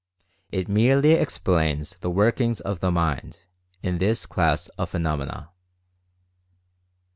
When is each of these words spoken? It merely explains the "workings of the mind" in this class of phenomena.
It 0.51 0.67
merely 0.67 1.11
explains 1.11 1.91
the 1.99 2.09
"workings 2.09 2.59
of 2.59 2.79
the 2.79 2.89
mind" 2.89 3.41
in 3.83 3.99
this 3.99 4.25
class 4.25 4.67
of 4.69 4.89
phenomena. 4.89 5.51